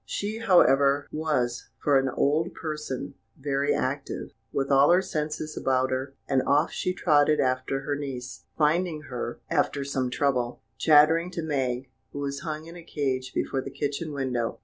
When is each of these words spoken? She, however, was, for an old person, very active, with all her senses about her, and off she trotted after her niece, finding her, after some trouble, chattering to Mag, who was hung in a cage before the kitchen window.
She, 0.07 0.39
however, 0.39 1.07
was, 1.11 1.69
for 1.77 1.99
an 1.99 2.09
old 2.09 2.55
person, 2.55 3.13
very 3.37 3.71
active, 3.75 4.31
with 4.51 4.71
all 4.71 4.89
her 4.89 5.01
senses 5.03 5.55
about 5.55 5.91
her, 5.91 6.15
and 6.27 6.41
off 6.47 6.71
she 6.71 6.91
trotted 6.91 7.39
after 7.39 7.81
her 7.81 7.95
niece, 7.95 8.45
finding 8.57 9.03
her, 9.11 9.41
after 9.51 9.83
some 9.83 10.09
trouble, 10.09 10.63
chattering 10.79 11.29
to 11.33 11.43
Mag, 11.43 11.91
who 12.13 12.17
was 12.19 12.39
hung 12.39 12.65
in 12.65 12.75
a 12.75 12.83
cage 12.83 13.31
before 13.31 13.61
the 13.61 13.69
kitchen 13.69 14.11
window. 14.11 14.59